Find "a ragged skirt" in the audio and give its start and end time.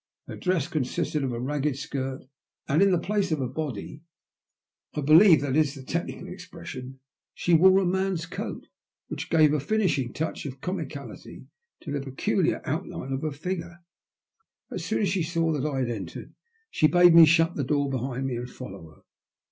1.31-2.25